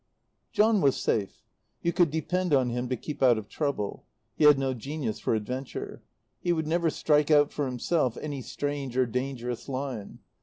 [0.51, 1.43] John was safe.
[1.83, 4.03] You could depend on him to keep out of trouble.
[4.35, 6.01] He had no genius for adventure.
[6.39, 10.17] He would never strike out for himself any strange or dangerous line.